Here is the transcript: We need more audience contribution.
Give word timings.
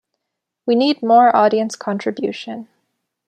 We 0.65 0.73
need 0.73 1.03
more 1.03 1.35
audience 1.35 1.75
contribution. 1.75 2.67